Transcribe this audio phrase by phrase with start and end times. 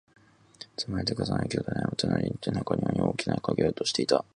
[0.79, 4.25] 積まれて、重なり、巨大な山となり、中庭に大きな影を落としていた